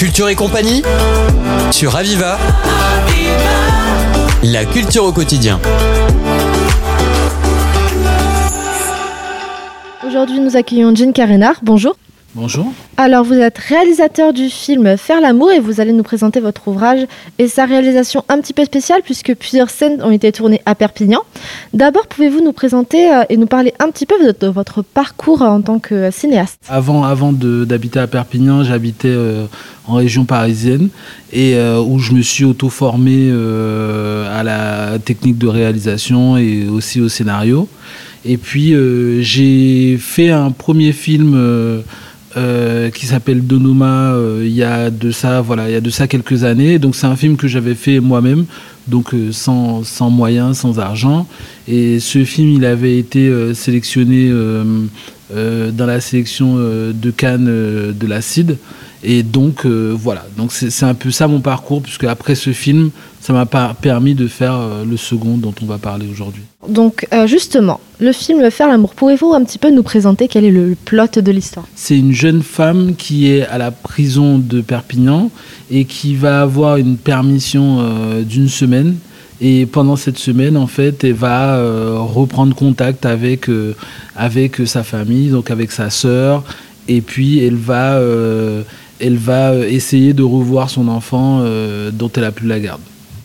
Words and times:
Culture 0.00 0.30
et 0.30 0.34
compagnie 0.34 0.80
sur 1.70 1.94
Aviva. 1.94 2.38
La 4.42 4.64
culture 4.64 5.04
au 5.04 5.12
quotidien. 5.12 5.60
Aujourd'hui, 10.06 10.40
nous 10.40 10.56
accueillons 10.56 10.96
Jean 10.96 11.12
Carénard. 11.12 11.56
Bonjour. 11.62 11.96
Bonjour. 12.36 12.72
Alors, 12.96 13.24
vous 13.24 13.34
êtes 13.34 13.58
réalisateur 13.58 14.32
du 14.32 14.50
film 14.50 14.96
Faire 14.96 15.20
l'amour 15.20 15.50
et 15.50 15.58
vous 15.58 15.80
allez 15.80 15.92
nous 15.92 16.04
présenter 16.04 16.38
votre 16.38 16.68
ouvrage 16.68 17.00
et 17.40 17.48
sa 17.48 17.64
réalisation 17.64 18.24
un 18.28 18.40
petit 18.40 18.52
peu 18.52 18.64
spéciale 18.64 19.00
puisque 19.04 19.34
plusieurs 19.34 19.68
scènes 19.68 20.00
ont 20.00 20.12
été 20.12 20.30
tournées 20.30 20.62
à 20.64 20.76
Perpignan. 20.76 21.22
D'abord, 21.74 22.06
pouvez-vous 22.06 22.40
nous 22.40 22.52
présenter 22.52 23.12
euh, 23.12 23.24
et 23.30 23.36
nous 23.36 23.48
parler 23.48 23.74
un 23.80 23.90
petit 23.90 24.06
peu 24.06 24.14
de, 24.32 24.46
votre 24.46 24.82
parcours 24.82 25.42
en 25.42 25.60
tant 25.60 25.80
que 25.80 26.12
cinéaste? 26.12 26.60
Avant, 26.68 27.02
avant 27.02 27.32
d'habiter 27.32 27.98
à 27.98 28.06
Perpignan, 28.06 28.62
j'habitais 28.62 29.08
euh, 29.08 29.46
en 29.88 29.94
région 29.94 30.24
parisienne 30.24 30.88
et 31.32 31.56
euh, 31.56 31.80
où 31.80 31.98
je 31.98 32.12
me 32.12 32.22
suis 32.22 32.44
auto-formé 32.44 33.28
à 33.30 34.44
la 34.44 35.00
technique 35.04 35.38
de 35.38 35.48
réalisation 35.48 36.36
et 36.36 36.68
aussi 36.68 37.00
au 37.00 37.08
scénario. 37.08 37.68
Et 38.24 38.36
puis, 38.36 38.76
j'ai 39.22 39.96
fait 39.98 40.30
un 40.30 40.52
premier 40.52 40.92
film 40.92 41.82
euh, 42.36 42.90
qui 42.90 43.06
s'appelle 43.06 43.44
Donoma 43.44 44.12
euh, 44.12 44.44
il 44.44 44.52
y 44.52 44.62
a 44.62 44.90
de 44.90 45.10
ça 45.10 45.40
voilà 45.40 45.68
il 45.68 45.72
y 45.72 45.76
a 45.76 45.80
de 45.80 45.90
ça 45.90 46.06
quelques 46.06 46.44
années. 46.44 46.78
Donc 46.78 46.94
c'est 46.94 47.08
un 47.08 47.16
film 47.16 47.36
que 47.36 47.48
j'avais 47.48 47.74
fait 47.74 47.98
moi-même 47.98 48.44
donc 48.86 49.14
euh, 49.14 49.32
sans, 49.32 49.82
moyens 50.10 50.58
sans 50.58 50.78
argent. 50.78 51.26
Et 51.66 51.98
ce 51.98 52.24
film 52.24 52.50
il 52.50 52.64
avait 52.64 52.98
été 52.98 53.32
sélectionné 53.54 54.30
dans 54.30 55.86
la 55.86 56.00
sélection 56.00 56.56
de 56.56 57.10
Cannes 57.10 57.46
de 57.46 58.06
l'Acide 58.06 58.58
et 59.02 59.24
donc 59.24 59.66
voilà. 59.66 60.24
Donc 60.36 60.52
c'est 60.52 60.84
un 60.84 60.94
peu 60.94 61.10
ça 61.10 61.26
mon 61.26 61.40
parcours 61.40 61.82
puisque 61.82 62.04
après 62.04 62.36
ce 62.36 62.52
film 62.52 62.90
ça 63.20 63.32
m'a 63.32 63.46
permis 63.46 64.14
de 64.14 64.28
faire 64.28 64.84
le 64.88 64.96
second 64.96 65.36
dont 65.36 65.54
on 65.62 65.66
va 65.66 65.78
parler 65.78 66.06
aujourd'hui. 66.10 66.42
Donc 66.68 67.06
justement, 67.26 67.80
le 68.00 68.12
film 68.12 68.50
Faire 68.50 68.68
l'amour, 68.68 68.94
pouvez-vous 68.94 69.32
un 69.32 69.44
petit 69.44 69.58
peu 69.58 69.70
nous 69.70 69.82
présenter 69.82 70.26
quel 70.26 70.44
est 70.44 70.50
le 70.50 70.76
plot 70.84 71.06
de 71.16 71.30
l'histoire? 71.30 71.66
C'est 71.74 71.98
une 71.98 72.12
jeune 72.12 72.42
femme 72.42 72.94
qui 72.96 73.30
est 73.30 73.46
à 73.46 73.58
la 73.58 73.70
prison 73.70 74.38
de 74.38 74.60
Perpignan 74.60 75.30
et 75.70 75.84
qui 75.84 76.14
va 76.14 76.42
avoir 76.42 76.78
une 76.78 76.96
permission 76.96 77.78
euh, 77.80 78.22
d'une 78.22 78.48
semaine. 78.48 78.96
Et 79.40 79.66
pendant 79.66 79.96
cette 79.96 80.18
semaine, 80.18 80.56
en 80.56 80.66
fait, 80.66 81.04
elle 81.04 81.14
va 81.14 81.58
reprendre 81.96 82.54
contact 82.54 83.06
avec, 83.06 83.46
avec 84.14 84.60
sa 84.66 84.82
famille, 84.82 85.30
donc 85.30 85.50
avec 85.50 85.72
sa 85.72 85.88
sœur. 85.88 86.44
Et 86.88 87.00
puis, 87.00 87.38
elle 87.38 87.54
va, 87.54 87.98
elle 89.00 89.16
va 89.16 89.56
essayer 89.56 90.12
de 90.12 90.22
revoir 90.22 90.68
son 90.68 90.88
enfant 90.88 91.42
dont 91.90 92.10
elle 92.14 92.24
a 92.24 92.32
plus 92.32 92.48
la 92.48 92.60
garde. 92.60 92.82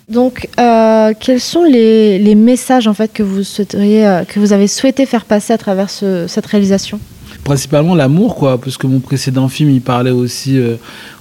Donc, 0.08 0.50
euh, 0.59 1.14
quels 1.20 1.42
sont 1.42 1.64
les, 1.64 2.36
messages 2.36 2.88
en 2.88 2.94
fait 2.94 3.11
que 3.11 3.23
vous 3.23 3.44
souhaiteriez, 3.44 4.06
euh, 4.06 4.23
que 4.23 4.39
vous 4.39 4.53
avez 4.53 4.67
souhaité 4.67 5.06
faire 5.06 5.25
passer 5.25 5.53
à 5.53 5.58
travers 5.58 5.89
cette 5.89 6.45
réalisation? 6.45 7.00
Principalement 7.44 7.95
l'amour, 7.95 8.36
quoi, 8.36 8.59
parce 8.59 8.78
que 8.78 8.88
mon 8.88 9.00
précédent 9.00 9.47
film, 9.47 9.70
il 9.72 9.81
parlait 9.81 10.12
aussi, 10.12 10.58
euh, 10.58 10.75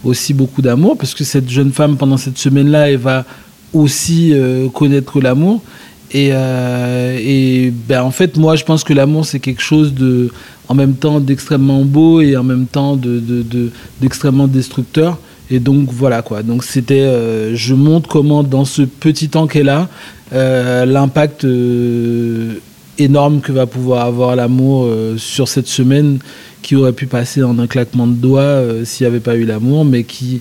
aussi 0.05 0.35
beaucoup 0.35 0.61
d'amour, 0.61 0.99
parce 0.99 1.15
que 1.15 1.25
cette 1.25 1.49
jeune 1.49 1.73
femme, 1.73 1.97
pendant 1.97 2.17
cette 2.17 2.39
semaine-là, 2.39 2.91
elle 2.91 2.99
va 2.99 3.25
aussi 3.73 4.33
connaître 4.73 5.21
l'amour. 5.21 5.61
Et, 6.13 6.29
et 6.29 7.73
ben, 7.89 8.03
en 8.03 8.13
fait, 8.13 8.37
moi, 8.37 8.55
je 8.55 8.63
pense 8.63 8.85
que 8.85 8.93
l'amour, 8.93 9.27
c'est 9.27 9.41
quelque 9.41 9.63
chose 9.63 9.93
de, 9.93 10.31
en 10.69 10.75
même 10.75 10.95
temps 10.95 11.19
d'extrêmement 11.19 11.85
beau 11.85 12.21
et 12.21 12.37
en 12.37 12.45
même 12.45 12.67
temps 12.67 12.97
d'extrêmement 14.01 14.47
de, 14.47 14.53
de, 14.53 14.57
destructeur. 14.59 15.19
Et 15.50 15.61
donc 15.61 15.91
voilà 15.91 16.23
quoi. 16.23 16.42
Donc 16.42 16.64
c'était, 16.64 17.00
euh, 17.00 17.55
je 17.55 17.75
montre 17.75 18.09
comment 18.09 18.42
dans 18.42 18.64
ce 18.64 18.83
petit 18.83 19.28
temps 19.28 19.47
a, 19.47 19.89
euh, 20.33 20.84
l'impact 20.86 21.45
euh, 21.45 22.55
énorme 22.98 23.41
que 23.41 23.52
va 23.52 23.67
pouvoir 23.67 24.07
avoir 24.07 24.36
l'amour 24.36 24.89
sur 25.19 25.48
cette 25.48 25.67
semaine 25.67 26.19
qui 26.63 26.77
aurait 26.77 26.92
pu 26.92 27.07
passer 27.07 27.42
en 27.42 27.58
un 27.58 27.67
claquement 27.67 28.07
de 28.07 28.14
doigts 28.14 28.63
s'il 28.85 29.05
n'y 29.05 29.08
avait 29.08 29.20
pas 29.20 29.36
eu 29.36 29.45
l'amour, 29.45 29.85
mais 29.85 30.05
qui, 30.05 30.41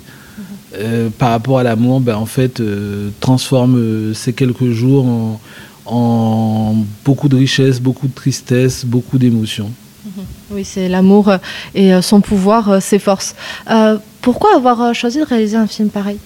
par 1.18 1.32
rapport 1.32 1.60
à 1.60 1.64
l'amour, 1.64 2.00
ben, 2.00 2.16
en 2.16 2.28
fait, 2.28 2.62
transforme 3.20 4.14
ces 4.14 4.34
quelques 4.34 4.70
jours 4.70 5.40
en, 5.88 6.76
beaucoup 7.04 7.28
de 7.28 7.36
richesse, 7.36 7.82
beaucoup 7.82 8.08
de 8.08 8.14
tristesse, 8.14 8.86
beaucoup 8.86 9.18
d'émotions. 9.18 9.72
Oui, 10.52 10.64
c'est 10.64 10.88
l'amour 10.88 11.32
et 11.74 12.00
son 12.04 12.22
pouvoir, 12.22 12.84
ses 12.84 13.00
forces. 13.00 13.36
Pourquoi 14.24 14.56
avoir 14.56 14.82
euh, 14.82 14.94
choisi 14.94 15.20
de 15.20 15.26
réaliser 15.26 15.58
un 15.58 15.68
film 15.68 15.90
pareil? 15.90 16.18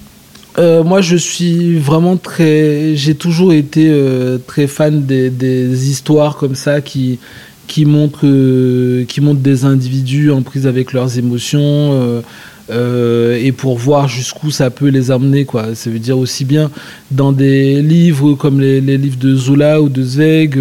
Euh, 0.59 0.83
moi, 0.83 1.01
je 1.01 1.17
suis 1.17 1.79
vraiment 1.79 2.15
très. 2.15 2.95
J'ai 2.95 3.15
toujours 3.15 3.51
été 3.51 3.87
euh, 3.89 4.37
très 4.37 4.67
fan 4.67 5.03
des, 5.03 5.89
histoires 5.89 6.37
comme 6.37 6.53
ça 6.53 6.79
qui, 6.79 7.17
qui, 7.65 7.85
montrent, 7.85 9.03
qui 9.05 9.19
montrent 9.19 9.41
des 9.41 9.65
individus 9.65 10.31
en 10.31 10.43
prise 10.43 10.67
avec 10.67 10.93
leurs 10.93 11.17
émotions. 11.17 12.21
et 12.69 13.51
pour 13.51 13.77
voir 13.77 14.07
jusqu'où 14.07 14.51
ça 14.51 14.69
peut 14.69 14.89
les 14.89 15.09
amener. 15.09 15.45
Quoi. 15.45 15.73
Ça 15.73 15.89
veut 15.89 15.99
dire 15.99 16.19
aussi 16.19 16.45
bien 16.45 16.69
dans 17.09 17.31
des 17.31 17.81
livres 17.81 18.35
comme 18.35 18.61
les, 18.61 18.79
livres 18.79 19.17
de 19.19 19.35
Zola 19.35 19.81
ou 19.81 19.89
de 19.89 20.03
Zweig, 20.03 20.55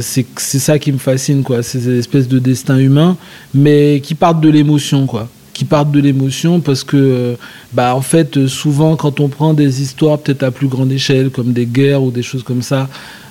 c'est 0.00 0.58
ça 0.58 0.76
qui 0.80 0.90
me 0.90 0.98
fascine, 0.98 1.44
quoi. 1.44 1.62
ces 1.62 1.88
espèces 1.98 2.26
de 2.26 2.40
destin 2.40 2.78
humain, 2.78 3.16
mais 3.54 4.00
qui 4.02 4.16
partent 4.16 4.40
de 4.40 4.50
l'émotion. 4.50 5.06
quoi 5.06 5.28
qui 5.52 5.64
partent 5.64 5.90
de 5.90 6.00
l'émotion 6.00 6.60
parce 6.60 6.84
que, 6.84 7.36
bah, 7.72 7.94
en 7.94 8.00
fait, 8.00 8.46
souvent, 8.46 8.96
quand 8.96 9.20
on 9.20 9.28
prend 9.28 9.54
des 9.54 9.82
histoires 9.82 10.18
peut-être 10.18 10.42
à 10.42 10.50
plus 10.50 10.68
grande 10.68 10.92
échelle, 10.92 11.30
comme 11.30 11.52
des 11.52 11.66
guerres 11.66 12.02
ou 12.02 12.10
des 12.10 12.22
choses 12.22 12.42
comme 12.42 12.62
ça, 12.62 12.88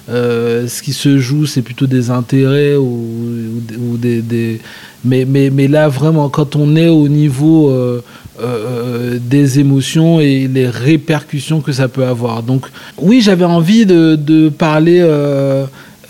euh, 0.09 0.67
ce 0.67 0.81
qui 0.81 0.93
se 0.93 1.19
joue, 1.19 1.45
c'est 1.45 1.61
plutôt 1.61 1.85
des 1.85 2.09
intérêts 2.09 2.75
ou, 2.75 3.61
des, 3.97 4.59
Mais, 5.05 5.25
mais, 5.25 5.49
mais 5.49 5.67
là, 5.67 5.87
vraiment, 5.87 6.29
quand 6.29 6.55
on 6.55 6.75
est 6.75 6.87
au 6.87 7.07
niveau 7.07 7.69
euh, 7.69 8.01
euh, 8.41 9.19
des 9.21 9.59
émotions 9.59 10.19
et 10.19 10.47
les 10.47 10.67
répercussions 10.67 11.61
que 11.61 11.71
ça 11.71 11.87
peut 11.87 12.05
avoir. 12.05 12.41
Donc, 12.41 12.65
oui, 12.97 13.21
j'avais 13.21 13.45
envie 13.45 13.85
de, 13.85 14.15
de 14.15 14.49
parler 14.49 14.99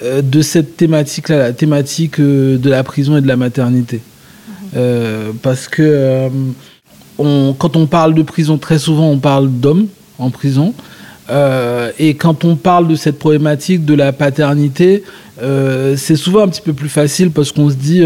de 0.01 0.41
cette 0.41 0.77
thématique-là, 0.77 1.37
la 1.37 1.53
thématique 1.53 2.21
de 2.21 2.69
la 2.69 2.83
prison 2.83 3.17
et 3.17 3.21
de 3.21 3.27
la 3.27 3.35
maternité. 3.35 3.99
Euh, 4.75 5.31
parce 5.41 5.67
que 5.67 5.81
euh, 5.81 6.29
quand 7.17 7.75
on 7.75 7.87
parle 7.87 8.13
de 8.13 8.21
prison, 8.21 8.57
très 8.57 8.79
souvent 8.79 9.09
on 9.09 9.17
parle 9.17 9.49
d'hommes 9.49 9.87
en 10.17 10.29
prison. 10.29 10.73
Euh, 11.29 11.91
et 11.99 12.15
quand 12.15 12.43
on 12.43 12.55
parle 12.55 12.87
de 12.87 12.95
cette 12.95 13.19
problématique 13.19 13.85
de 13.85 13.93
la 13.93 14.11
paternité, 14.11 15.03
c'est 15.95 16.15
souvent 16.15 16.41
un 16.41 16.47
petit 16.47 16.61
peu 16.61 16.73
plus 16.73 16.89
facile 16.89 17.31
parce 17.31 17.51
qu'on 17.51 17.69
se 17.69 17.75
dit 17.75 18.01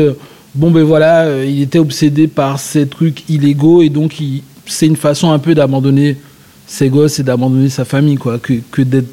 bon 0.53 0.71
ben 0.71 0.83
voilà, 0.83 1.43
il 1.43 1.61
était 1.61 1.79
obsédé 1.79 2.27
par 2.27 2.59
ces 2.59 2.87
trucs 2.87 3.27
illégaux 3.29 3.81
et 3.81 3.89
donc 3.89 4.15
c'est 4.65 4.85
une 4.85 4.95
façon 4.95 5.31
un 5.31 5.39
peu 5.39 5.55
d'abandonner 5.55 6.17
ses 6.67 6.89
gosses 6.89 7.19
et 7.19 7.23
d'abandonner 7.23 7.69
sa 7.69 7.85
famille 7.85 8.15
quoi, 8.15 8.37
que, 8.37 8.53
que 8.71 8.81
d'être 8.81 9.09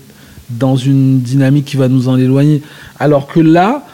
dans 0.51 0.77
une 0.77 1.21
dynamique 1.21 1.65
qui 1.67 1.77
va 1.77 1.89
nous 1.89 2.09
en 2.09 2.19
éloigner. 2.19 2.63
Alors 2.99 3.27
que 3.27 3.41
là, 3.41 3.85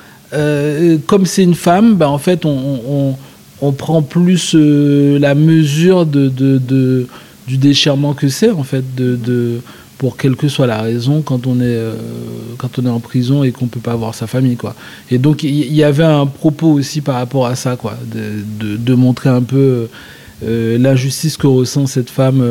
comme 1.06 1.26
c'est 1.26 1.44
une 1.44 1.54
femme, 1.54 1.94
ben 1.94 2.08
en 2.08 2.18
fait 2.18 2.44
on 2.44 3.16
prend 3.72 4.02
plus 4.02 4.54
euh, 4.54 5.18
la 5.18 5.34
mesure 5.34 6.06
de, 6.06 6.28
du 7.46 7.56
déchirement 7.56 8.14
que 8.14 8.28
c'est, 8.28 8.50
en 8.50 8.62
fait, 8.62 8.84
de, 8.94 9.60
pour 9.98 10.16
quelle 10.16 10.36
que 10.36 10.48
soit 10.48 10.66
la 10.66 10.82
raison, 10.82 11.22
quand 11.22 11.46
on 11.46 11.56
est, 11.56 11.64
euh, 11.64 11.94
quand 12.58 12.78
on 12.78 12.86
est 12.86 12.90
en 12.90 13.00
prison 13.00 13.44
et 13.44 13.52
qu'on 13.52 13.64
ne 13.64 13.70
peut 13.70 13.80
pas 13.80 13.96
voir 13.96 14.14
sa 14.14 14.26
famille. 14.26 14.56
Quoi. 14.56 14.74
Et 15.10 15.18
donc, 15.18 15.42
il 15.42 15.72
y, 15.72 15.82
avait 15.82 16.04
un 16.04 16.26
propos 16.26 16.68
aussi 16.68 17.00
par 17.00 17.14
rapport 17.16 17.46
à 17.46 17.56
ça, 17.56 17.76
quoi, 17.76 17.96
de, 18.06 18.94
montrer 18.94 19.30
un 19.30 19.42
peu 19.42 19.88
euh, 20.44 20.78
l'injustice 20.78 21.36
que 21.36 21.46
ressent 21.46 21.86
cette 21.86 22.10
femme. 22.10 22.44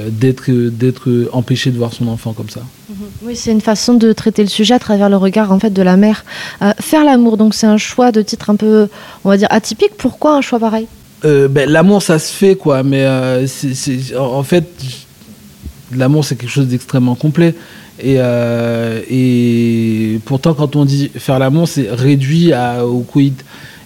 Euh, 0.00 0.10
d'être 0.10 0.50
d'être 0.50 1.28
empêché 1.32 1.70
de 1.70 1.78
voir 1.78 1.92
son 1.92 2.08
enfant 2.08 2.32
comme 2.32 2.48
ça. 2.48 2.60
Mhm. 2.88 2.96
Oui, 3.22 3.36
c'est 3.36 3.52
une 3.52 3.60
façon 3.60 3.94
de 3.94 4.12
traiter 4.12 4.42
le 4.42 4.48
sujet 4.48 4.74
à 4.74 4.78
travers 4.78 5.08
le 5.08 5.16
regard 5.16 5.52
en 5.52 5.58
fait 5.58 5.70
de 5.70 5.82
la 5.82 5.96
mère. 5.96 6.24
Euh, 6.62 6.72
faire 6.80 7.04
l'amour, 7.04 7.36
donc 7.36 7.54
c'est 7.54 7.66
un 7.66 7.76
choix 7.76 8.12
de 8.12 8.22
titre 8.22 8.50
un 8.50 8.56
peu, 8.56 8.88
on 9.24 9.30
va 9.30 9.36
dire 9.36 9.48
atypique. 9.50 9.92
Pourquoi 9.96 10.36
un 10.36 10.40
choix 10.40 10.58
pareil? 10.58 10.86
Euh, 11.24 11.48
ben, 11.48 11.68
l'amour 11.68 12.02
ça 12.02 12.18
se 12.18 12.32
fait 12.32 12.56
quoi, 12.56 12.82
mais 12.82 13.06
en 14.16 14.42
fait 14.42 14.64
l'amour 15.92 16.24
c'est 16.24 16.36
quelque 16.36 16.50
chose 16.50 16.68
d'extrêmement 16.68 17.14
complet. 17.14 17.54
Et, 18.02 18.16
et, 19.10 20.20
pourtant, 20.24 20.54
quand 20.54 20.74
on 20.74 20.86
dit 20.86 21.10
faire 21.16 21.38
l'amour, 21.38 21.68
c'est 21.68 21.90
réduit 21.90 22.52
à, 22.54 22.86
au 22.86 23.00
quid. 23.00 23.34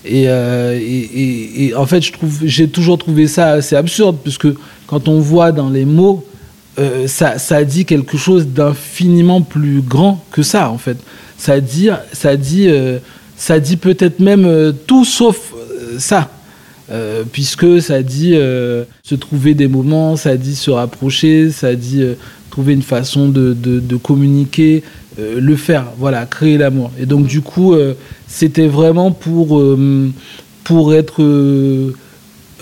Et, 0.04 0.24
et, 0.24 1.64
et, 1.64 1.74
en 1.74 1.86
fait, 1.86 2.00
je 2.00 2.12
trouve, 2.12 2.40
j'ai 2.44 2.68
toujours 2.68 2.98
trouvé 2.98 3.26
ça 3.26 3.52
assez 3.52 3.74
absurde, 3.74 4.18
puisque 4.22 4.46
quand 4.94 5.08
on 5.08 5.18
voit 5.18 5.50
dans 5.50 5.70
les 5.70 5.84
mots, 5.84 6.24
euh, 6.78 7.08
ça, 7.08 7.64
dit 7.64 7.84
quelque 7.84 8.16
chose 8.16 8.46
d'infiniment 8.46 9.42
plus 9.42 9.80
grand 9.80 10.24
que 10.30 10.44
ça, 10.44 10.70
en 10.70 10.78
fait. 10.78 10.96
Ça 11.36 11.58
dit, 11.58 11.88
ça 12.12 12.36
dit, 12.36 12.68
euh, 12.68 13.00
dit 13.60 13.76
peut-être 13.76 14.20
même 14.20 14.44
euh, 14.44 14.70
tout 14.86 15.04
sauf 15.04 15.52
ça. 15.98 16.30
Puisque 17.32 17.82
ça 17.82 18.02
dit 18.02 18.34
se 18.34 19.14
trouver 19.16 19.54
des 19.54 19.66
moments, 19.66 20.14
ça 20.14 20.36
dit 20.36 20.54
se 20.54 20.70
rapprocher, 20.70 21.50
ça 21.50 21.74
dit 21.74 22.04
trouver 22.50 22.74
une 22.74 22.82
façon 22.82 23.28
de, 23.28 23.96
communiquer, 23.96 24.84
le 25.18 25.56
faire, 25.56 25.86
voilà, 25.98 26.24
créer 26.26 26.56
l'amour. 26.56 26.92
Et 27.00 27.06
donc 27.06 27.26
du 27.26 27.40
coup, 27.40 27.74
c'était 28.28 28.68
vraiment 28.68 29.10
pour 29.10 30.94
être 30.94 31.24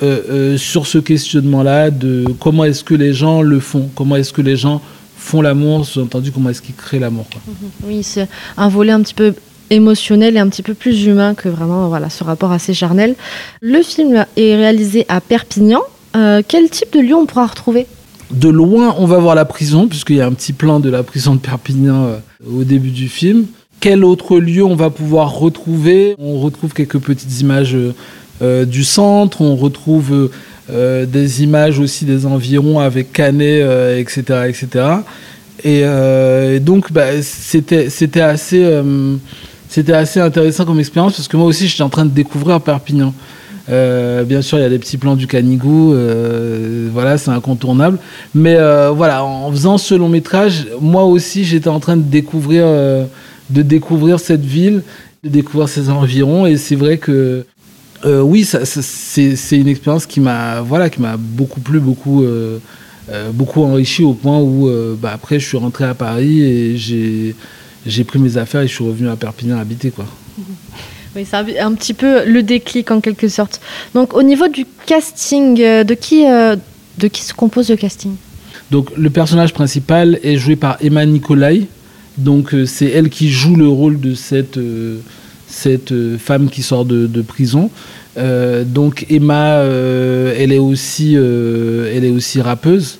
euh, 0.02 0.20
euh, 0.28 0.56
sur 0.56 0.86
ce 0.86 0.98
questionnement-là 0.98 1.90
de 1.90 2.24
comment 2.40 2.64
est-ce 2.64 2.84
que 2.84 2.94
les 2.94 3.14
gens 3.14 3.42
le 3.42 3.60
font, 3.60 3.88
comment 3.94 4.16
est-ce 4.16 4.32
que 4.32 4.42
les 4.42 4.56
gens 4.56 4.80
font 5.16 5.40
l'amour, 5.40 5.86
sous-entendu 5.86 6.32
comment 6.32 6.50
est-ce 6.50 6.62
qu'ils 6.62 6.74
créent 6.74 6.98
l'amour. 6.98 7.26
quoi. 7.30 7.40
Oui, 7.84 8.02
c'est 8.02 8.28
un 8.56 8.68
volet 8.68 8.92
un 8.92 9.00
petit 9.02 9.14
peu 9.14 9.34
émotionnel 9.70 10.36
et 10.36 10.38
un 10.38 10.48
petit 10.48 10.62
peu 10.62 10.74
plus 10.74 11.04
humain 11.06 11.34
que 11.34 11.48
vraiment 11.48 11.88
voilà, 11.88 12.10
ce 12.10 12.24
rapport 12.24 12.52
assez 12.52 12.74
charnel. 12.74 13.14
Le 13.60 13.82
film 13.82 14.26
est 14.36 14.56
réalisé 14.56 15.06
à 15.08 15.20
Perpignan. 15.20 15.80
Euh, 16.14 16.42
quel 16.46 16.68
type 16.68 16.92
de 16.92 17.00
lieu 17.00 17.14
on 17.14 17.26
pourra 17.26 17.46
retrouver? 17.46 17.86
De 18.30 18.48
loin, 18.48 18.94
on 18.98 19.06
va 19.06 19.18
voir 19.18 19.34
la 19.34 19.44
prison, 19.44 19.88
puisqu'il 19.88 20.16
y 20.16 20.20
a 20.20 20.26
un 20.26 20.32
petit 20.32 20.52
plan 20.52 20.80
de 20.80 20.90
la 20.90 21.02
prison 21.02 21.34
de 21.34 21.40
Perpignan 21.40 22.04
euh, 22.04 22.18
au 22.50 22.64
début 22.64 22.90
du 22.90 23.08
film. 23.08 23.46
Quel 23.80 24.04
autre 24.04 24.38
lieu 24.38 24.64
on 24.64 24.76
va 24.76 24.90
pouvoir 24.90 25.32
retrouver? 25.32 26.14
On 26.18 26.38
retrouve 26.38 26.72
quelques 26.72 26.98
petites 26.98 27.40
images 27.40 27.74
euh, 27.74 27.94
du 28.40 28.84
centre, 28.84 29.40
on 29.40 29.54
retrouve 29.54 30.12
euh, 30.12 30.30
euh, 30.70 31.06
des 31.06 31.42
images 31.42 31.78
aussi 31.78 32.04
des 32.04 32.24
environs 32.24 32.78
avec 32.78 33.12
Canet, 33.12 33.62
euh, 33.62 33.98
etc., 33.98 34.22
etc. 34.48 34.86
Et, 35.64 35.82
euh, 35.84 36.58
donc, 36.60 36.92
bah, 36.92 37.20
c'était 37.22 38.20
assez, 38.20 38.62
euh, 38.62 39.16
c'était 39.68 39.92
assez 39.92 40.20
intéressant 40.20 40.64
comme 40.64 40.80
expérience 40.80 41.14
parce 41.14 41.28
que 41.28 41.36
moi 41.36 41.46
aussi, 41.46 41.66
j'étais 41.66 41.82
en 41.82 41.88
train 41.88 42.04
de 42.04 42.10
découvrir 42.10 42.60
Perpignan. 42.60 43.12
Euh, 43.68 44.24
bien 44.24 44.42
sûr, 44.42 44.58
il 44.58 44.62
y 44.62 44.64
a 44.64 44.68
des 44.68 44.78
petits 44.78 44.98
plans 44.98 45.14
du 45.14 45.26
Canigou, 45.26 45.94
euh, 45.94 46.88
voilà, 46.92 47.18
c'est 47.18 47.30
incontournable. 47.30 47.98
Mais 48.34 48.56
euh, 48.56 48.90
voilà, 48.90 49.24
en 49.24 49.50
faisant 49.50 49.78
ce 49.78 49.94
long 49.94 50.08
métrage, 50.08 50.66
moi 50.80 51.04
aussi, 51.04 51.44
j'étais 51.44 51.68
en 51.68 51.80
train 51.80 51.96
de 51.96 52.02
découvrir, 52.02 52.64
euh, 52.66 53.04
de 53.50 53.62
découvrir 53.62 54.20
cette 54.20 54.44
ville, 54.44 54.82
de 55.22 55.28
découvrir 55.28 55.68
ses 55.68 55.90
environs. 55.90 56.46
Et 56.46 56.56
c'est 56.56 56.76
vrai 56.76 56.98
que, 56.98 57.44
euh, 58.04 58.20
oui, 58.20 58.44
c'est 58.44 59.56
une 59.56 59.68
expérience 59.68 60.06
qui 60.06 60.20
m'a, 60.20 60.60
voilà, 60.60 60.90
qui 60.90 61.00
m'a 61.00 61.16
beaucoup 61.16 61.60
plu, 61.60 61.80
beaucoup, 61.80 62.22
euh, 62.22 62.58
euh, 63.10 63.30
beaucoup 63.32 63.62
enrichi 63.62 64.02
au 64.02 64.14
point 64.14 64.38
où, 64.38 64.68
euh, 64.68 64.96
bah, 65.00 65.12
après, 65.14 65.38
je 65.38 65.46
suis 65.46 65.56
rentré 65.56 65.84
à 65.84 65.94
Paris 65.94 66.42
et 66.42 66.76
j'ai 66.76 68.04
pris 68.04 68.18
mes 68.18 68.36
affaires 68.36 68.62
et 68.62 68.68
je 68.68 68.74
suis 68.74 68.84
revenu 68.84 69.08
à 69.08 69.16
Perpignan 69.16 69.58
habiter, 69.58 69.90
quoi. 69.90 70.06
Oui, 71.14 71.26
c'est 71.28 71.58
un, 71.58 71.74
petit 71.74 71.92
peu 71.92 72.24
le 72.24 72.42
déclic 72.42 72.90
en 72.90 73.02
quelque 73.02 73.28
sorte. 73.28 73.60
Donc 73.94 74.14
au 74.14 74.22
niveau 74.22 74.48
du 74.48 74.64
casting, 74.86 75.56
de 75.56 75.92
qui, 75.92 76.24
de 76.24 77.08
qui 77.08 77.22
se 77.22 77.34
compose 77.34 77.68
le 77.68 77.76
casting? 77.76 78.12
Donc 78.70 78.88
le 78.96 79.10
personnage 79.10 79.52
principal 79.52 80.18
est 80.22 80.38
joué 80.38 80.56
par 80.56 80.78
Emma 80.80 81.04
Nicolai. 81.04 81.66
Donc 82.16 82.54
c'est 82.64 82.86
elle 82.86 83.10
qui 83.10 83.30
joue 83.30 83.56
le 83.56 83.68
rôle 83.68 84.00
de 84.00 84.14
cette, 84.14 84.58
cette 85.52 85.92
euh, 85.92 86.18
femme 86.18 86.48
qui 86.48 86.62
sort 86.62 86.84
de, 86.84 87.22
prison. 87.22 87.70
Euh, 88.18 88.64
donc 88.64 89.06
Emma, 89.10 89.58
euh, 89.58 90.34
elle, 90.36 90.52
est 90.52 90.58
aussi, 90.58 91.14
elle 91.14 92.04
est 92.04 92.10
aussi 92.10 92.40
rappeuse 92.40 92.98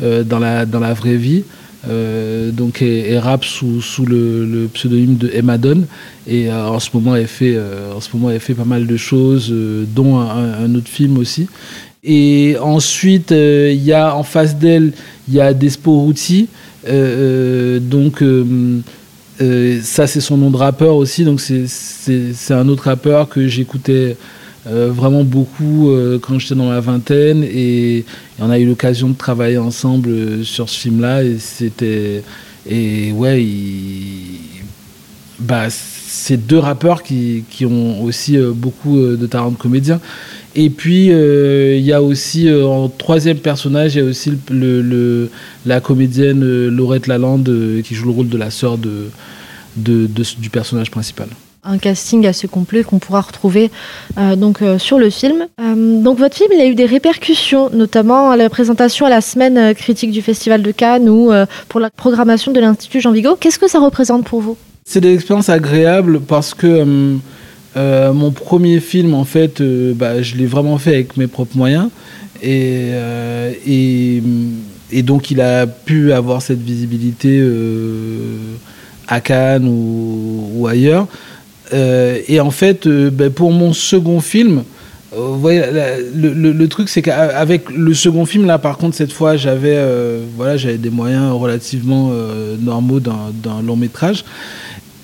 dans, 0.00 0.38
la, 0.38 0.66
dans 0.66 0.80
la 0.80 0.94
vraie 0.94 1.16
vie. 1.16 1.44
Donc 1.86 2.82
elle, 2.82 3.18
rappe 3.18 3.44
sous, 3.44 3.80
sous 3.80 4.04
le, 4.06 4.68
pseudonyme 4.72 5.16
de 5.16 5.30
Emma 5.32 5.58
Donne 5.58 5.86
et 6.26 6.50
en 6.52 6.78
ce 6.78 6.90
moment 6.92 7.16
elle 7.16 7.26
fait 7.26 7.58
en 7.94 8.00
ce 8.00 8.08
moment 8.14 8.30
elle 8.30 8.40
fait 8.40 8.54
pas 8.54 8.64
mal 8.64 8.86
de 8.86 8.96
choses 8.98 9.52
dont 9.94 10.18
un, 10.18 10.74
autre 10.74 10.88
film 10.88 11.16
aussi 11.16 11.48
et 12.02 12.56
ensuite, 12.60 13.30
il 13.30 13.82
y 13.82 13.92
a 13.92 14.16
en 14.16 14.22
face 14.22 14.56
d'elle, 14.56 14.92
il 15.28 15.34
y 15.34 15.40
a 15.40 15.52
Desporuti. 15.52 16.48
Euh, 16.88 17.76
euh, 17.76 17.80
donc, 17.80 18.22
ça, 19.82 20.06
c'est 20.06 20.20
son 20.20 20.36
nom 20.36 20.50
de 20.50 20.56
rappeur 20.56 20.96
aussi. 20.96 21.24
Donc, 21.24 21.40
c'est- 21.40 22.52
un 22.52 22.68
autre 22.68 22.84
rappeur 22.84 23.28
que 23.28 23.46
j'écoutais 23.46 24.16
euh, 24.66 24.90
vraiment 24.92 25.24
beaucoup 25.24 25.90
euh, 25.90 26.18
quand 26.20 26.38
j'étais 26.38 26.54
dans 26.54 26.70
la 26.70 26.80
vingtaine. 26.80 27.42
Et, 27.44 28.04
on 28.38 28.50
a 28.50 28.58
eu 28.58 28.66
l'occasion 28.66 29.08
de 29.08 29.14
travailler 29.16 29.58
ensemble 29.58 30.10
euh, 30.10 30.44
sur 30.44 30.68
ce 30.68 30.78
film-là. 30.80 31.24
Et 31.24 31.38
c'était. 31.38 32.22
Et 32.68 33.12
ouais, 33.12 33.42
il- 33.42 34.29
bah, 35.40 35.66
c'est 35.70 36.36
deux 36.36 36.58
rappeurs 36.58 37.02
qui, 37.02 37.44
qui 37.48 37.64
ont 37.64 38.02
aussi 38.02 38.36
euh, 38.36 38.52
beaucoup 38.52 38.98
euh, 38.98 39.16
de 39.16 39.26
talent 39.26 39.50
de 39.50 39.56
comédien. 39.56 40.00
Et 40.54 40.68
puis, 40.68 41.12
euh, 41.12 41.76
il 41.76 41.84
y 41.84 41.92
a 41.92 42.02
aussi, 42.02 42.52
en 42.52 42.88
troisième 42.88 43.38
personnage, 43.38 43.94
il 43.94 43.98
y 43.98 44.00
a 44.04 44.04
aussi 44.04 44.32
le, 44.50 45.30
la 45.64 45.80
comédienne 45.80 46.66
Laurette 46.66 47.06
Lalande 47.06 47.80
qui 47.84 47.94
joue 47.94 48.06
le 48.06 48.10
rôle 48.10 48.28
de 48.28 48.36
la 48.36 48.50
sœur 48.50 48.76
de, 48.76 49.10
de, 49.76 50.08
du 50.38 50.50
personnage 50.50 50.90
principal. 50.90 51.28
un 51.62 51.78
casting 51.78 52.26
assez 52.26 52.48
complet 52.48 52.82
qu'on 52.82 52.98
pourra 52.98 53.20
retrouver 53.20 53.70
donc 54.36 54.58
sur 54.78 54.98
le 54.98 55.08
film. 55.08 55.46
Donc 56.02 56.18
votre 56.18 56.34
film, 56.34 56.50
il 56.52 56.60
a 56.60 56.66
eu 56.66 56.74
des 56.74 56.86
répercussions, 56.86 57.70
notamment 57.72 58.32
à 58.32 58.36
la 58.36 58.50
présentation 58.50 59.06
à 59.06 59.10
la 59.10 59.20
semaine 59.20 59.72
critique 59.76 60.10
du 60.10 60.20
Festival 60.20 60.62
de 60.62 60.72
Cannes 60.72 61.08
ou 61.08 61.30
pour 61.68 61.78
la 61.78 61.90
programmation 61.90 62.50
de 62.50 62.58
l'Institut 62.58 63.00
Jean 63.00 63.12
Vigo. 63.12 63.36
Qu'est-ce 63.38 63.60
que 63.60 63.68
ça 63.68 63.78
représente 63.78 64.24
pour 64.24 64.40
vous? 64.40 64.56
C'est 64.92 65.00
des 65.00 65.14
expériences 65.14 65.48
agréables 65.48 66.18
parce 66.18 66.52
que 66.52 66.66
euh, 66.66 67.14
euh, 67.76 68.12
mon 68.12 68.32
premier 68.32 68.80
film, 68.80 69.14
en 69.14 69.24
fait, 69.24 69.60
euh, 69.60 69.94
bah, 69.94 70.20
je 70.20 70.34
l'ai 70.34 70.46
vraiment 70.46 70.78
fait 70.78 70.94
avec 70.94 71.16
mes 71.16 71.28
propres 71.28 71.56
moyens. 71.56 71.90
Et, 72.42 72.90
donc, 75.04 75.30
il 75.30 75.40
a 75.40 75.68
pu 75.68 76.12
avoir 76.12 76.42
cette 76.42 76.60
visibilité 76.60 77.40
à 79.06 79.20
Cannes 79.20 79.68
ou, 79.68 80.66
ailleurs. 80.66 81.06
Et 81.72 82.40
en 82.40 82.50
fait, 82.50 82.88
bah, 82.88 83.30
pour 83.30 83.52
mon 83.52 83.72
second 83.72 84.18
film, 84.18 84.64
vous 85.12 85.48
la- 85.48 85.98
le, 85.98 86.32
le- 86.32 86.52
le 86.52 86.68
truc, 86.68 86.88
c'est 86.88 87.02
qu'avec 87.02 87.68
le 87.70 87.94
second 87.94 88.24
film, 88.26 88.46
là, 88.46 88.58
par 88.58 88.78
contre, 88.78 88.96
cette 88.96 89.12
fois, 89.12 89.36
j'avais 89.36 89.74
euh, 89.74 90.24
voilà, 90.36 90.56
des 90.56 90.90
moyens 90.90 91.32
relativement 91.32 92.10
euh, 92.12 92.56
normaux 92.60 93.00
d'un 93.00 93.32
d'un 93.42 93.60
long 93.62 93.76
métrage. 93.76 94.24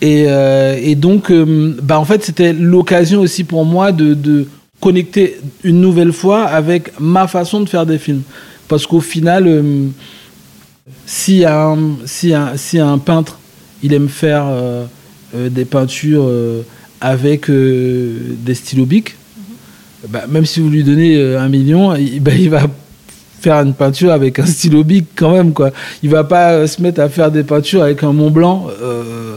Et, 0.03 0.27
euh, 0.29 0.79
et 0.81 0.95
donc, 0.95 1.31
euh, 1.31 1.75
bah, 1.83 1.99
en 1.99 2.05
fait, 2.05 2.23
c'était 2.23 2.53
l'occasion 2.53 3.21
aussi 3.21 3.45
pour 3.45 3.65
moi 3.65 3.93
de, 3.93 4.15
de 4.15 4.47
connecter 4.81 5.39
une 5.65 5.81
nouvelle 5.81 6.13
fois 6.13 6.45
avec 6.45 6.93
ma 7.01 7.27
façon 7.27 7.61
de 7.61 7.69
faire 7.69 7.87
des 7.87 7.99
films. 7.99 8.23
Parce 8.69 8.87
qu'au 8.87 9.01
final, 9.01 9.45
euh, 9.49 9.87
si, 11.07 11.45
un, 11.45 11.79
si, 12.05 12.33
un, 12.35 12.57
si 12.57 12.79
un 12.79 12.99
peintre, 12.99 13.39
il 13.83 13.93
aime 13.95 14.09
faire 14.09 14.45
euh, 14.47 14.85
euh, 15.35 15.49
des 15.49 15.65
peintures 15.65 16.27
euh, 16.29 16.63
avec 17.01 17.49
euh, 17.51 18.17
des 18.45 18.55
stylos 18.55 18.87
bics, 18.87 19.17
bah, 20.09 20.25
même 20.29 20.45
si 20.45 20.61
vous 20.61 20.69
lui 20.69 20.85
donnez 20.85 21.17
euh, 21.17 21.41
un 21.41 21.49
million, 21.49 21.95
il, 21.95 22.21
bah, 22.21 22.33
il 22.39 22.51
va 22.51 22.63
faire 23.41 23.57
une 23.57 23.75
peinture 23.75 24.13
avec 24.13 24.39
un 24.39 24.47
stylo 24.47 24.85
bic 24.85 25.07
quand 25.15 25.33
même. 25.33 25.53
Quoi. 25.53 25.71
Il 26.03 26.11
va 26.11 26.25
pas 26.25 26.53
euh, 26.53 26.67
se 26.67 26.83
mettre 26.83 27.01
à 27.01 27.09
faire 27.09 27.31
des 27.31 27.43
peintures 27.43 27.83
avec 27.83 28.03
un 28.03 28.13
Mont 28.13 28.31
Blanc 28.31 28.67
euh, 28.83 29.37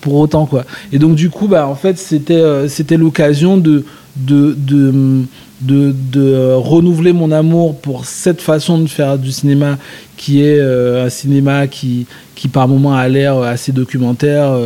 pour 0.00 0.14
autant. 0.14 0.46
Quoi. 0.46 0.64
Et 0.92 0.98
donc 0.98 1.14
du 1.14 1.30
coup, 1.30 1.46
bah, 1.46 1.66
en 1.66 1.74
fait, 1.74 1.98
c'était 1.98 2.68
c'était 2.68 2.96
l'occasion 2.96 3.56
de, 3.56 3.84
de, 4.16 4.56
de, 4.56 5.24
de, 5.60 5.94
de, 6.12 6.52
renouveler 6.54 7.12
mon 7.12 7.30
amour 7.30 7.78
pour 7.78 8.06
cette 8.06 8.40
façon 8.40 8.78
de 8.78 8.86
faire 8.88 9.18
du 9.18 9.30
cinéma 9.30 9.78
qui 10.16 10.42
est 10.42 10.60
un 10.60 11.10
cinéma 11.10 11.66
qui, 11.66 12.06
qui 12.34 12.48
par 12.48 12.68
moments 12.68 12.94
a 12.94 13.06
l'air 13.08 13.38
assez 13.42 13.72
documentaire, 13.72 14.58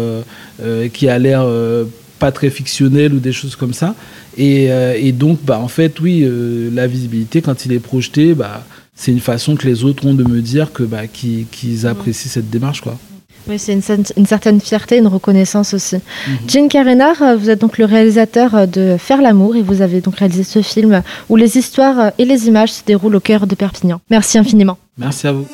qui 0.93 1.09
a 1.09 1.19
l'air 1.19 1.45
pas 2.21 2.31
très 2.31 2.51
fictionnel 2.51 3.13
ou 3.15 3.19
des 3.19 3.33
choses 3.33 3.57
comme 3.57 3.75
ça. 3.75 3.97
Et, 4.37 4.71
euh, 4.71 4.95
et 4.97 5.11
donc, 5.11 5.39
bah, 5.43 5.59
en 5.59 5.67
fait, 5.69 5.99
oui, 6.01 6.21
euh, 6.23 6.71
la 6.73 6.87
visibilité, 6.87 7.43
quand 7.43 7.65
il 7.65 7.73
est 7.73 7.81
projeté, 7.81 8.35
bah, 8.35 8.65
c'est 8.95 9.11
une 9.11 9.21
façon 9.21 9.57
que 9.57 9.67
les 9.67 9.83
autres 9.83 10.07
ont 10.07 10.15
de 10.15 10.23
me 10.23 10.41
dire 10.41 10.73
que 10.73 10.85
bah, 10.85 11.07
qu'ils 11.13 11.47
qu'ils 11.51 11.87
apprécient 11.87 12.31
cette 12.31 12.51
démarche. 12.51 12.83
Quoi. 12.83 12.97
Oui, 13.49 13.59
c'est 13.59 13.73
une, 13.73 13.81
cer- 13.81 14.13
une 14.19 14.27
certaine 14.27 14.61
fierté, 14.61 14.99
une 14.99 15.07
reconnaissance 15.07 15.73
aussi. 15.73 15.97
Mhm. 15.97 16.37
Jean 16.47 16.69
Carénard, 16.69 17.23
euh, 17.23 17.37
vous 17.37 17.49
êtes 17.49 17.61
donc 17.63 17.79
le 17.79 17.87
réalisateur 17.87 18.69
de 18.69 18.97
Faire 18.99 19.23
l'amour 19.23 19.57
et 19.57 19.63
vous 19.63 19.81
avez 19.81 20.03
donc 20.03 20.17
réalisé 20.17 20.45
ce 20.45 20.61
film 20.61 21.03
où 21.31 21.37
les 21.37 21.57
histoires 21.57 22.13
et 22.19 22.25
les 22.27 22.47
images 22.49 22.73
se 22.73 22.83
déroulent 22.87 23.17
au 23.17 23.21
cœur 23.21 23.47
de 23.47 23.55
Perpignan. 23.55 24.01
Merci 24.11 24.37
infiniment. 24.37 24.77
Merci 24.99 25.27
à 25.27 25.33
vous. 25.33 25.47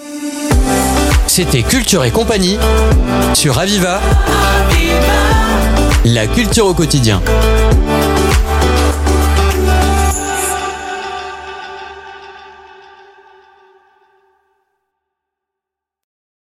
C'était 1.29 1.63
Culture 1.63 2.05
et 2.05 2.11
compagnie 2.11 2.57
sur 3.35 3.59
Aviva. 3.59 4.01
La 6.09 6.29
culture 6.29 6.67
au 6.67 6.73
quotidien. 6.73 7.21